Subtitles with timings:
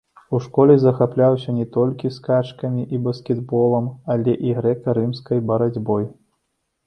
[0.35, 6.03] У школе захапляўся не толькі скачкамі і баскетболам, але і грэка-рымскай барацьбой.